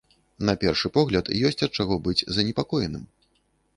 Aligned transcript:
На 0.49 0.53
першы 0.63 0.89
погляд, 0.95 1.29
ёсць 1.49 1.61
ад 1.67 1.71
чаго 1.81 1.99
быць 2.07 2.25
занепакоеным. 2.39 3.05